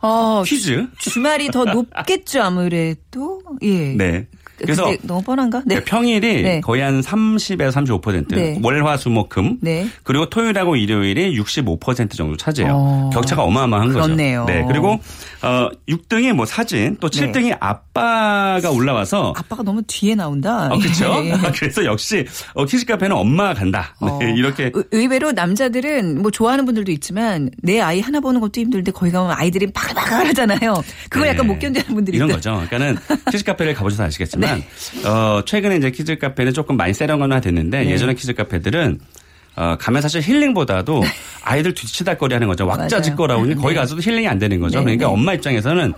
[0.00, 0.86] 어, 퀴즈.
[0.98, 3.42] 주말이 더 높겠죠, 아무래도.
[3.62, 3.94] 예.
[3.96, 4.26] 네.
[4.58, 5.62] 그래서 너무 뻔한가?
[5.66, 5.82] 네.
[5.84, 6.60] 평일이 네.
[6.60, 8.58] 거의 한 30에서 35%, 네.
[8.62, 9.88] 월화수목금, 네.
[10.02, 12.72] 그리고 토요일하고 일요일이 65% 정도 차지해요.
[12.74, 13.10] 어.
[13.12, 14.00] 격차가 어마어마한 거죠.
[14.02, 14.44] 그렇네요.
[14.46, 14.64] 네.
[14.68, 14.98] 그리고
[15.42, 17.30] 어 6등이 뭐 사진, 또 네.
[17.32, 20.66] 7등이 아빠가 올라와서 아빠가 너무 뒤에 나온다.
[20.72, 21.22] 어, 그렇죠.
[21.24, 21.32] 예.
[21.58, 23.94] 그래서 역시 어, 키즈 카페는 엄마가 간다.
[24.00, 24.18] 네, 어.
[24.36, 29.10] 이렇게 의- 의외로 남자들은 뭐 좋아하는 분들도 있지만 내 아이 하나 보는 것도 힘든데 거기
[29.12, 30.82] 가면 아이들이 바글바글 하잖아요.
[31.10, 31.30] 그거 네.
[31.30, 32.36] 약간 못 견디는 분들이 이런 있다.
[32.36, 32.50] 거죠.
[32.68, 32.96] 그러니까는
[33.30, 35.08] 키즈 카페를 가보셔서 아시겠지만 네.
[35.08, 37.90] 어, 최근에 이제 키즈 카페는 조금 많이 세련화가 됐는데 네.
[37.90, 39.00] 예전에 키즈 카페들은
[39.56, 41.02] 어, 가면 사실 힐링보다도
[41.42, 42.64] 아이들 뒤치다거리 하는 거죠.
[42.64, 43.14] 왁자 네.
[43.14, 43.74] 거기 네.
[43.74, 44.78] 가서도 힐링이 안 되는 거죠.
[44.78, 45.12] 네, 그러니까 네.
[45.12, 45.94] 엄마 입장에서는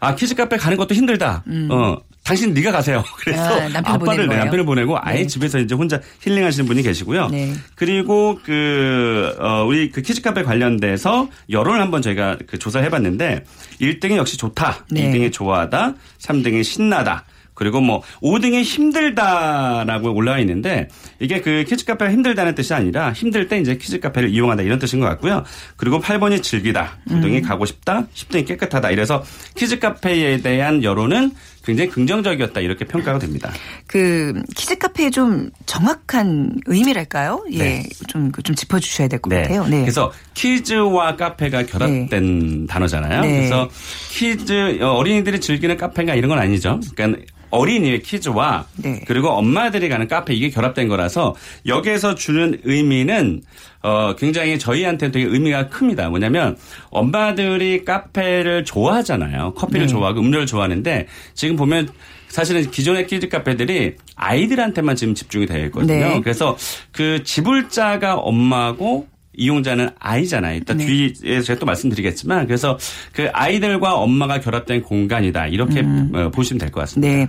[0.00, 1.44] 아 키즈 카페 가는 것도 힘들다.
[1.70, 3.04] 어 당신 네가 가세요.
[3.18, 3.42] 그래서
[3.84, 4.44] 아, 보내는 네, 거예요?
[4.44, 5.26] 남편을 보내고 아예 네.
[5.26, 7.28] 집에서 이제 혼자 힐링하시는 분이 계시고요.
[7.28, 7.52] 네.
[7.74, 13.44] 그리고 그 어, 우리 그 키즈 카페 관련돼서 여론을 한번 저희가 그 조사를 해봤는데
[13.80, 15.10] 1등이 역시 좋다, 네.
[15.10, 17.24] 2등이 좋아하다, 3등이 신나다.
[17.62, 20.88] 그리고 뭐 5등이 힘들다라고 올라와 있는데
[21.20, 24.98] 이게 그 키즈 카페가 힘들다는 뜻이 아니라 힘들 때 이제 키즈 카페를 이용한다 이런 뜻인
[24.98, 25.44] 것 같고요.
[25.76, 27.42] 그리고 8번이 즐기다, 9등이 음.
[27.42, 28.90] 가고 싶다, 10등이 깨끗하다.
[28.90, 29.22] 이래서
[29.54, 31.30] 키즈 카페에 대한 여론은
[31.64, 33.52] 굉장히 긍정적이었다 이렇게 평가가 됩니다.
[33.86, 37.44] 그 키즈 카페의 좀 정확한 의미랄까요?
[37.52, 37.58] 예.
[37.58, 37.82] 네.
[38.08, 39.64] 좀, 그좀 짚어주셔야 될것 같아요.
[39.66, 39.80] 네.
[39.82, 43.20] 그래서 키즈와 카페가 결합된 단어잖아요.
[43.20, 43.36] 네.
[43.36, 43.68] 그래서
[44.10, 46.80] 키즈 어, 어린이들이 즐기는 카페가 이런 건 아니죠.
[46.96, 49.00] 그러니까 어린이의 키즈와 네.
[49.06, 51.36] 그리고 엄마들이 가는 카페 이게 결합된 거라서
[51.66, 53.42] 여기에서 주는 의미는
[53.82, 56.08] 어 굉장히 저희한테 되게 의미가 큽니다.
[56.08, 56.56] 뭐냐면
[56.90, 59.54] 엄마들이 카페를 좋아하잖아요.
[59.54, 59.86] 커피를 네.
[59.86, 61.88] 좋아하고 음료를 좋아하는데 지금 보면
[62.28, 66.08] 사실은 기존의 키즈 카페들이 아이들한테만 지금 집중이 되어 있거든요.
[66.08, 66.20] 네.
[66.22, 66.56] 그래서
[66.90, 70.56] 그 지불자가 엄마고 이용자는 아이잖아요.
[70.56, 70.84] 이따 네.
[70.84, 72.78] 뒤에 제가 또 말씀드리겠지만 그래서
[73.12, 75.46] 그 아이들과 엄마가 결합된 공간이다.
[75.46, 77.08] 이렇게 어, 보시면 될 것 같습니다.
[77.14, 77.26] 네.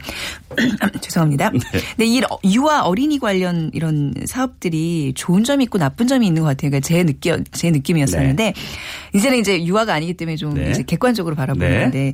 [1.02, 1.52] 죄송합니다.
[1.98, 2.06] 네.
[2.06, 6.72] 이 유아 어린이 관련 이런 사업들이 좋은 점이 있고 나쁜 점이 있는 것 같아요.
[6.72, 8.54] 그러니까 제 느끼, 제 느낌이었었는데
[9.14, 10.72] 이제는 이제 유아가 아니기 때문에 좀 네.
[10.72, 12.14] 이제 객관적으로 바라보는데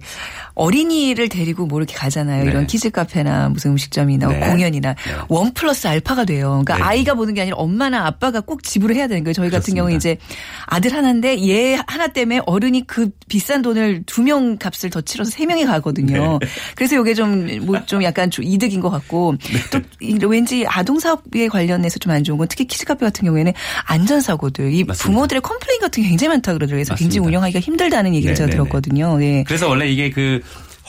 [0.55, 2.43] 어린이를 데리고 뭐 이렇게 가잖아요.
[2.43, 2.49] 네.
[2.51, 4.39] 이런 키즈 카페나 무슨 음식점이나 네.
[4.39, 4.95] 공연이나
[5.29, 6.61] one plus alpha가 돼요.
[6.63, 6.83] 그러니까 네.
[6.83, 9.33] 아이가 보는 게 아니라 엄마나 아빠가 꼭 지불을 해야 되는 거예요.
[9.33, 9.78] 저희 같은 그렇습니다.
[9.79, 10.17] 경우는 이제
[10.65, 15.45] 아들 하나인데 얘 하나 때문에 어른이 그 비싼 돈을 두 명 값을 더 치러서 세
[15.45, 16.37] 명이 가거든요.
[16.39, 16.47] 네.
[16.75, 19.59] 그래서 이게 좀뭐좀 약간 좀 이득인 것 같고 네.
[19.71, 23.53] 또 이- 왠지 아동 사업에 관련해서 좀 안 좋은 건 특히 키즈 카페 같은 경우에는
[23.85, 25.05] 안전 사고들 이 맞습니다.
[25.13, 26.77] 부모들의 complain 같은 게 굉장히 많다 그러더라고요.
[26.77, 27.27] 그래서 굉장히 맞습니다.
[27.27, 29.17] 운영하기가 힘들다는 얘기를 네, 제가 네, 들었거든요.
[29.21, 29.43] 예.
[29.45, 30.41] 그래서 원래 이게 그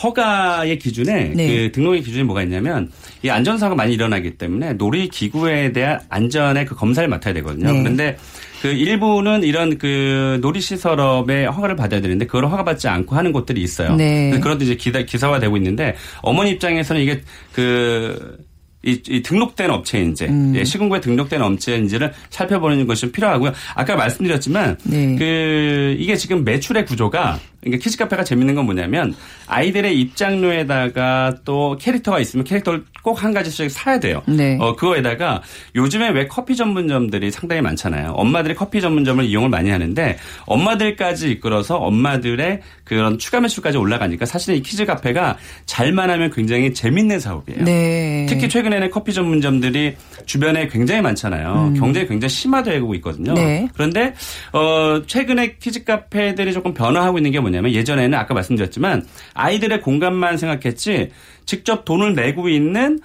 [0.03, 1.47] 허가의 기준에 네.
[1.47, 2.91] 그 등록의 기준이 뭐가 있냐면
[3.23, 7.71] 이 안전사고가 많이 일어나기 때문에 놀이 기구에 대한 안전의 그 검사를 맡아야 되거든요.
[7.73, 7.83] 네.
[7.83, 8.17] 그런데
[8.61, 13.95] 그 일부는 이런 그 놀이시설업에 허가를 받아야 되는데 그걸 허가받지 않고 하는 곳들이 있어요.
[13.97, 14.29] 네.
[14.29, 18.39] 그래서 그런 데 이제 기사, 기사화되고 있는데 어머니 입장에서는 이게 그
[18.83, 20.55] 이, 이 등록된 업체인지 음.
[20.57, 23.53] 예, 시군구에 등록된 업체인지를 살펴보는 것이 좀 필요하고요.
[23.75, 25.17] 아까 말씀드렸지만 네.
[25.17, 29.15] 그 이게 지금 매출의 구조가 그러니까 키즈 카페가 재밌는 건 뭐냐면
[29.47, 34.23] 아이들의 입장료에다가 또 캐릭터가 있으면 캐릭터를 꼭 한 가지씩 사야 돼요.
[34.27, 34.57] 네.
[34.61, 35.43] 어 그거에다가
[35.75, 38.13] 요즘에 왜 커피 전문점들이 상당히 많잖아요.
[38.13, 44.63] 엄마들이 커피 전문점을 이용을 많이 하는데 엄마들까지 이끌어서 엄마들의 그런 추가 매출까지 올라가니까 사실 이
[44.63, 47.65] 키즈 카페가 잘만 하면 굉장히 재밌는 사업이에요.
[47.65, 48.27] 네.
[48.29, 51.75] 특히 최근에는 커피 전문점들이 주변에 굉장히 많잖아요.
[51.77, 53.33] 경쟁이 굉장히 심화되고 있거든요.
[53.33, 53.35] 음.
[53.35, 53.69] 네.
[53.75, 54.15] 그런데
[54.53, 61.11] 어 최근에 키즈 카페들이 조금 변화하고 있는 게 뭐냐면 예전에는 아까 말씀드렸지만 아이들의 공간만 생각했지
[61.47, 63.01] 직접 돈을 내고 있는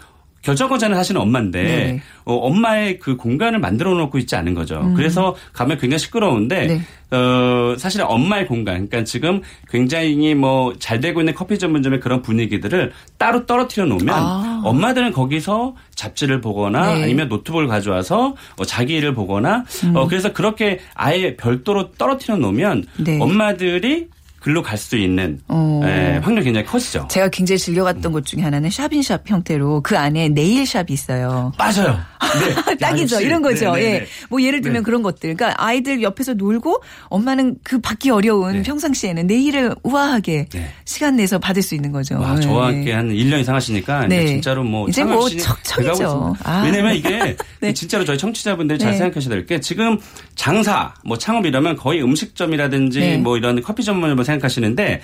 [0.46, 1.92] 결정권자는 하시는 엄마인데 네.
[1.94, 2.02] 음.
[2.26, 4.94] 어, 엄마의 그 공간을 만들어 놓고 있지 않은 거죠.
[4.96, 6.82] 그래서 가면 굉장히 시끄러운데 네.
[7.18, 12.92] 어, 사실 엄마의 공간, 그러니까 지금 굉장히 뭐 잘 되고 있는 커피 전문점의 그런 분위기들을
[13.18, 14.62] 따로 떨어뜨려 놓으면 아.
[14.66, 17.04] 엄마들은 거기서 잡지를 보거나 네.
[17.04, 23.20] 아니면 노트북을 가져와서 어, 자기 일을 보거나 어, 그래서 그렇게 아예 별도로 떨어뜨려 놓으면 네.
[23.20, 24.10] 엄마들이
[24.46, 25.82] 글로 갈 수 있는 어.
[25.86, 27.08] 예, 확률이 굉장히 커지죠.
[27.10, 31.52] 제가 굉장히 즐겨갔던 곳 중에 하나는 샵인샵 형태로 그 안에 네일샵이 있어요.
[31.58, 31.98] 빠져요.
[32.68, 32.76] 네.
[32.78, 33.22] 딱이죠.
[33.22, 33.74] 이런 거죠.
[33.74, 34.00] 네, 네, 예.
[34.02, 34.06] 네.
[34.30, 34.86] 뭐 예를 들면 네.
[34.86, 35.34] 그런 것들.
[35.36, 38.62] 그러니까 아이들 옆에서 놀고 엄마는 그 받기 어려운 네.
[38.62, 40.72] 평상시에는 내일을 우아하게 네.
[40.86, 42.20] 시간 내서 받을 수 있는 거죠.
[42.20, 42.42] 와, 예.
[42.42, 44.28] 저와 함께 한 1년 이상 하시니까 네.
[44.28, 46.36] 진짜로 뭐 이제 뭐든지 척척이죠.
[46.44, 46.62] 아.
[46.64, 47.74] 왜냐면 이게 네.
[47.74, 48.98] 진짜로 저희 청취자분들이 잘 네.
[48.98, 49.98] 생각하셔야 될 게 지금
[50.36, 53.18] 장사, 뭐 창업 이러면 거의 음식점이라든지 네.
[53.18, 55.02] 뭐 이런 커피 전문점을 생각 하시는데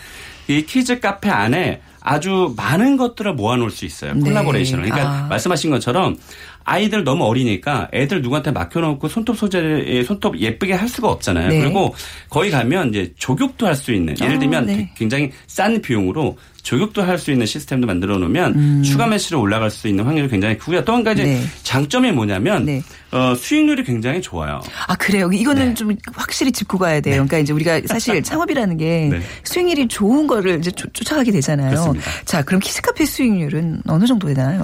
[0.48, 4.13] 이 키즈 카페 안에 아주 많은 것들을 모아놓을 수 있어요.
[4.15, 4.22] 네.
[4.22, 4.86] collaboration을.
[4.86, 5.28] 그러니까 아.
[5.28, 6.17] 말씀하신 것처럼
[6.63, 11.50] 아이들 너무 어리니까 애들 누구한테 맡겨놓고 손톱 소제를 손톱 예쁘게 할 수가 없잖아요.
[11.50, 11.60] 네.
[11.60, 11.94] 그리고
[12.30, 14.91] 거기 가면 이제 족욕도 할 수 있는 예를 어, 들면 네.
[14.98, 20.04] 굉장히 싼 비용으로 조격도 할 수 있는 시스템도 만들어 놓으면 추가 매출이 올라갈 수 있는
[20.06, 20.84] 확률이 굉장히 크고요.
[20.84, 21.26] 또 한 가지 음.
[21.26, 21.41] 네.
[21.63, 22.82] 장점이 뭐냐면 네.
[23.12, 24.62] 어, 수익률이 굉장히 좋아요.
[24.88, 25.30] 아 그래요.
[25.32, 25.74] 이거는 네.
[25.74, 27.15] 좀 확실히 짚고 가야 돼요.
[27.15, 29.21] 그러니까 이제 우리가 사실 창업이라는 게 네.
[29.43, 31.69] 수익률이 좋은 거를 이제 쫓- 쫓아가게 되잖아요.
[31.71, 32.10] 그렇습니다.
[32.26, 34.63] 자, 그럼 키즈카페 수익률은 어느 정도 되나요?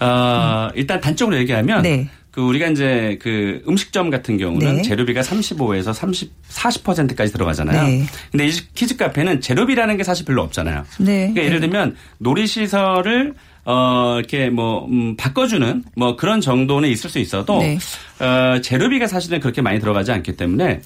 [0.00, 2.08] 어, 일단 단적으로 얘기하면 네.
[2.30, 4.82] 그 우리가 이제 그 음식점 같은 경우는 네.
[4.82, 7.82] 재료비가 35에서 30, 40%까지 들어가잖아요.
[7.82, 8.04] 네.
[8.30, 10.84] 근데 이 키즈 카페는 재료비라는 게 사실 별로 없잖아요.
[10.98, 11.30] 네.
[11.32, 13.32] 그러니까 예를 들면 놀이 시설을
[13.66, 17.78] 어, 이렇게 뭐, 음, 바꿔주는 뭐 그런 정도는 있을 수 있어도 네.
[18.20, 20.80] 어, 재료비가 사실은 그렇게 많이 들어가지 않기 때문에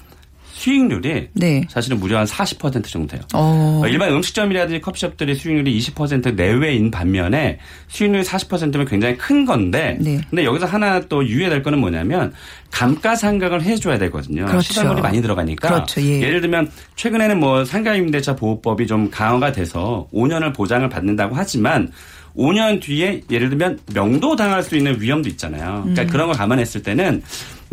[0.61, 1.63] 수익률이 네.
[1.69, 3.21] 사실은 무려 한 40% 정도 돼요.
[3.33, 3.81] 어.
[3.83, 10.19] 어, 일반 음식점이라든지 커피숍들의 수익률이 20% 내외인 반면에 수익률이 40%면 굉장히 큰 건데 네.
[10.29, 12.33] 근데 여기서 하나 또 유의해야 될 거는 뭐냐면
[12.69, 14.45] 감가상각을 해줘야 되거든요.
[14.45, 14.61] 그렇죠.
[14.61, 15.67] 시설물이 많이 들어가니까.
[15.67, 16.01] 그렇죠.
[16.01, 16.29] 예.
[16.29, 21.91] 를 들면 최근에는 뭐 상가임대차 보호법이 좀 강화가 돼서 5년을 보장을 받는다고 하지만
[22.35, 25.83] 5년 뒤에 예를 들면 명도 당할 수 있는 위험도 있잖아요.
[25.85, 25.93] 음.
[25.93, 27.21] 그러니까 그런 걸 감안했을 때는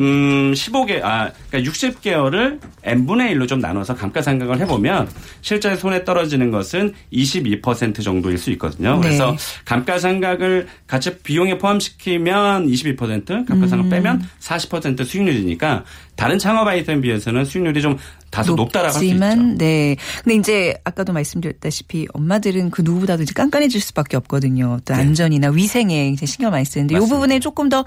[0.00, 5.08] 음 15개 아 그러니까 60개월을 n분의 1로 좀 나눠서 감가상각을 해보면
[5.40, 8.94] 실제 손에 떨어지는 것은 22% 정도일 수 있거든요.
[8.94, 9.00] 네.
[9.00, 13.90] 그래서 감가상각을 같이 비용에 포함시키면 22% 감가상각 음.
[13.90, 15.84] 빼면 40% 수익률이니까
[16.18, 17.96] 다른 창업 아이템에 비해서는 수익률이 좀
[18.30, 19.24] 다소 높다라고 할 수 있죠.
[19.56, 19.96] 네.
[20.24, 24.80] 근데 이제 아까도 말씀드렸다시피 엄마들은 그 누구보다도 이제 깐깐해질 수밖에 없거든요.
[24.84, 27.00] 또 안전이나 위생에 이제 신경 많이 쓰는데 이 네.
[27.00, 27.14] 맞습니다.
[27.16, 27.84] 부분에 조금 더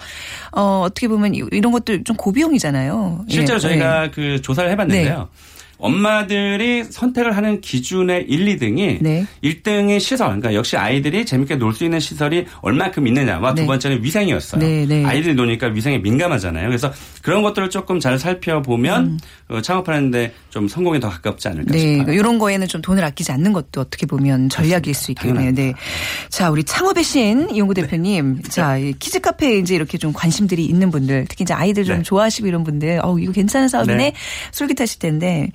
[0.53, 3.25] 어, 어떻게 보면 이- 이런 것들 좀 고비용이잖아요.
[3.27, 4.11] 실제로 예, 저희가 네.
[4.11, 5.27] 그 조사를 해봤는데요.
[5.81, 9.25] 엄마들이 선택을 하는 기준의 1, 2등이 네.
[9.43, 13.61] 1등이 시설, 그러니까 역시 아이들이 재밌게 놀 수 있는 시설이 얼마큼 있느냐와 네.
[13.61, 14.61] 두 번째는 위생이었어요.
[14.61, 15.05] 네, 네.
[15.05, 16.67] 아이들이 노니까 위생에 민감하잖아요.
[16.67, 16.91] 그래서
[17.21, 21.73] 그런 것들을 조금 잘 살펴보면 어, 창업하는데 좀 성공에 더 가깝지 않을까 음.
[21.73, 21.93] 네, 싶어요.
[22.03, 25.53] 그러니까 이런 거에는 좀 돈을 아끼지 않는 것도 어떻게 보면 전략일 수 있겠네요.
[25.53, 25.73] 네.
[26.29, 28.41] 자, 우리 창업의 신 이용구 대표님.
[28.43, 32.03] 자, 이 키즈 카페에 이제 이렇게 좀 관심들이 있는 분들, 특히 이제 아이들 좀 네.
[32.03, 33.97] 좋아하시고 이런 분들, 어 이거 괜찮은 사업이네.
[33.97, 34.13] 네.
[34.51, 35.49] 솔깃하실 텐데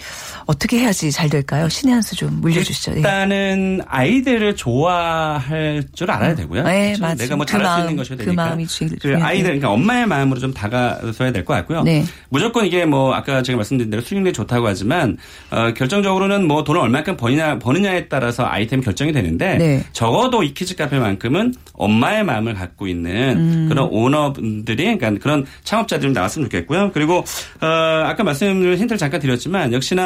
[0.47, 1.69] 어떻게 해야지 잘 될까요?
[1.69, 2.93] 신의 한 수 좀 물려주시죠.
[2.93, 2.97] 예.
[2.97, 6.63] 일단은 아이들을 좋아할 줄 알아야 되고요.
[6.65, 7.03] 네, 그렇죠?
[7.03, 7.17] 맞아요.
[7.17, 8.45] 내가 뭐그 잘할 수 마음, 있는 것이 그 되니까.
[8.47, 9.25] 마음이 제일 그 중요해요.
[9.25, 11.83] 아이들, 그러니까 엄마의 마음으로 좀 다가서야 될 것 같고요.
[11.83, 12.05] 네.
[12.29, 15.17] 무조건 이게 뭐 아까 제가 말씀드린 대로 수익률이 좋다고 하지만
[15.51, 19.85] 어, 결정적으로는 뭐 돈을 얼마큼 버느냐 버느냐에 따라서 아이템 결정이 되는데 네.
[19.93, 23.67] 적어도 이 키즈 카페만큼은 엄마의 마음을 갖고 있는 음.
[23.69, 26.93] 그런 오너분들이 그러니까 그런 창업자들이 나왔으면 좋겠고요.
[26.93, 27.25] 그리고
[27.61, 27.67] 어,
[28.07, 30.06] 아까 말씀드린 힌트를 잠깐 드렸지만 역시나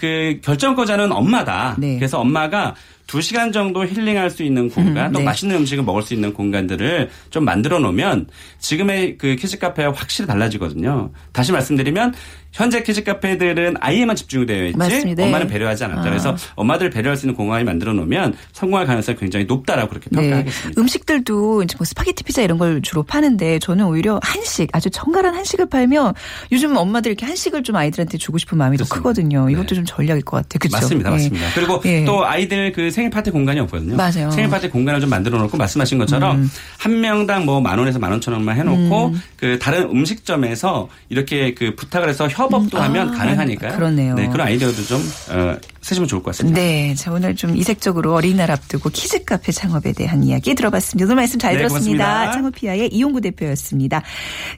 [0.00, 1.76] 그 결정권자는 엄마다.
[1.78, 1.96] 네.
[1.96, 2.74] 그래서 엄마가
[3.06, 5.24] 2시간 정도 힐링할 수 있는 공간, 음, 또 네.
[5.24, 8.28] 맛있는 음식을 먹을 수 있는 공간들을 좀 만들어 놓으면
[8.60, 11.10] 지금의 그 키즈 카페와 확실히 달라지거든요.
[11.32, 12.14] 다시 말씀드리면
[12.52, 15.24] 현재 키즈 카페들은 아이에만 집중이 되어 있지 맞습니다.
[15.24, 15.52] 엄마는 네.
[15.52, 16.00] 배려하지 않았다.
[16.00, 16.04] 아.
[16.04, 20.22] 그래서 엄마들 배려할 수 있는 공간을 만들어 놓으면 성공할 가능성이 굉장히 높다라고 그렇게 네.
[20.22, 20.80] 평가하겠습니다.
[20.80, 25.66] 음식들도 이제 뭐 스파게티 피자 이런 걸 주로 파는데 저는 오히려 한식 아주 정갈한 한식을
[25.66, 26.14] 팔면
[26.52, 28.96] 요즘 엄마들 이렇게 한식을 좀 아이들한테 주고 싶은 마음이 더 그렇습니다.
[29.00, 29.46] 크거든요.
[29.46, 29.52] 네.
[29.52, 30.58] 이것도 좀 전략일 것 같아요.
[30.60, 30.76] 그렇죠?
[30.76, 31.46] 맞습니다, 맞습니다.
[31.54, 32.04] 그리고 예.
[32.04, 33.96] 또 아이들 그 생일 파티 공간이 없거든요.
[33.96, 34.26] 맞아요.
[34.26, 34.30] 음.
[34.30, 38.32] 생일 파티 공간을 좀 만들어 놓고 말씀하신 것처럼 한 명당 뭐 만 원에서 만 오천
[38.34, 43.74] 원만 해놓고 그 다른 음식점에서 이렇게 그 부탁을 해서 협업도 하면 아, 가능하니까요.
[43.76, 44.14] 그러네요.
[44.14, 45.00] 네, 그런 아이디어도 좀
[45.30, 46.60] 어, 쓰시면 좋을 것 같습니다.
[46.60, 51.04] 네, 자 오늘 좀 이색적으로 어린이날 앞두고 키즈 카페 창업에 대한 이야기 들어봤습니다.
[51.06, 52.32] 오늘 말씀 잘 네, 들었습니다.
[52.32, 54.02] 창업피아의 이용구 대표였습니다.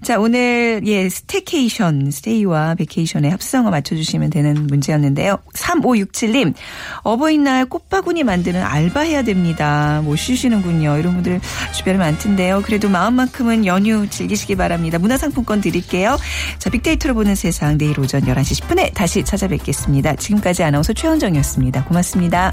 [0.03, 5.39] 자 오늘 예 staycation, stay와 vacation의 합성어 맞춰주시면 되는 문제였는데 요.
[5.55, 6.55] 3567님
[7.03, 10.01] 어버이날 꽃바구니 만드는 알바해야 됩니다.
[10.05, 10.99] 못 쉬시는군요.
[10.99, 11.41] 이런 분들
[11.75, 12.63] 주변에 많던데요.
[12.63, 14.99] 그래도 마음만큼은 연휴 즐기시기 바랍니다.
[14.99, 16.19] 문화상품권 드릴게요.
[16.59, 20.17] 자 빅데이터로 보는 세상 내일 오전 11시 10분에 다시 찾아뵙겠습니다.
[20.17, 21.85] 지금까지 아나운서 최현정이었습니다.
[21.85, 22.53] 고맙습니다.